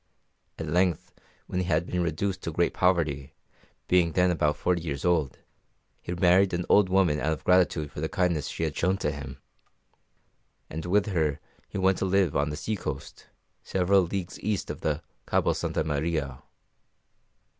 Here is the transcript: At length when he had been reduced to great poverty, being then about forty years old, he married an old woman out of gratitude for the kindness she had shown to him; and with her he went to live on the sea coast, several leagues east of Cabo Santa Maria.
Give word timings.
At 0.57 0.65
length 0.65 1.13
when 1.45 1.59
he 1.59 1.65
had 1.65 1.85
been 1.85 2.01
reduced 2.01 2.41
to 2.41 2.51
great 2.51 2.73
poverty, 2.73 3.35
being 3.87 4.13
then 4.13 4.31
about 4.31 4.57
forty 4.57 4.81
years 4.81 5.05
old, 5.05 5.37
he 6.01 6.11
married 6.15 6.55
an 6.55 6.65
old 6.69 6.89
woman 6.89 7.19
out 7.19 7.31
of 7.33 7.43
gratitude 7.43 7.91
for 7.91 8.01
the 8.01 8.09
kindness 8.09 8.47
she 8.47 8.63
had 8.63 8.75
shown 8.75 8.97
to 8.97 9.11
him; 9.11 9.37
and 10.71 10.87
with 10.87 11.05
her 11.05 11.39
he 11.69 11.77
went 11.77 11.99
to 11.99 12.05
live 12.05 12.35
on 12.35 12.49
the 12.49 12.57
sea 12.57 12.75
coast, 12.75 13.27
several 13.61 14.01
leagues 14.01 14.39
east 14.39 14.71
of 14.71 14.81
Cabo 15.27 15.53
Santa 15.53 15.83
Maria. 15.83 16.41